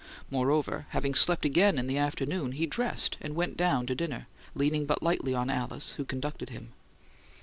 [0.31, 4.87] Moreover, having slept again in the afternoon, he dressed and went down to dinner, leaning
[4.87, 6.73] but lightly on Alice, who conducted him.